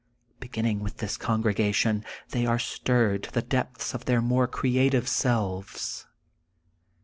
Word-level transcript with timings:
Beginning 0.39 0.79
with 0.79 0.97
this 0.97 1.15
con 1.15 1.43
gregation 1.43 2.03
they 2.29 2.43
are 2.47 2.57
stirred 2.57 3.21
to 3.21 3.31
the 3.31 3.43
depths 3.43 3.93
of 3.93 4.05
their 4.05 4.19
more 4.19 4.47
creative 4.47 5.07
selves. 5.07 6.07